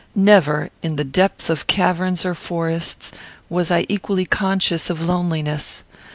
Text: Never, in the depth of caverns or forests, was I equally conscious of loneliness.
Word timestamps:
Never, 0.15 0.71
in 0.81 0.95
the 0.95 1.03
depth 1.03 1.47
of 1.47 1.67
caverns 1.67 2.25
or 2.25 2.33
forests, 2.33 3.11
was 3.49 3.69
I 3.69 3.85
equally 3.87 4.25
conscious 4.25 4.89
of 4.89 4.99
loneliness. 4.99 5.83